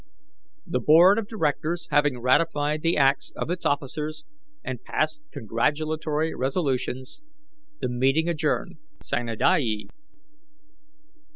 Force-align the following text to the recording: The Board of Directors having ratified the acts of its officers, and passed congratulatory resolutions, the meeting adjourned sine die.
The 0.65 0.79
Board 0.79 1.19
of 1.19 1.27
Directors 1.27 1.87
having 1.91 2.17
ratified 2.19 2.81
the 2.81 2.97
acts 2.97 3.31
of 3.35 3.51
its 3.51 3.67
officers, 3.67 4.23
and 4.63 4.83
passed 4.83 5.21
congratulatory 5.31 6.33
resolutions, 6.33 7.21
the 7.81 7.87
meeting 7.87 8.27
adjourned 8.27 8.77
sine 9.03 9.27
die. 9.37 9.83